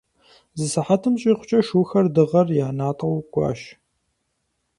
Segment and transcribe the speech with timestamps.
[0.57, 3.61] Зы сыхьэтым щӀигъукӀэ шухэр дыгъэр я натӀэу кӀуащ.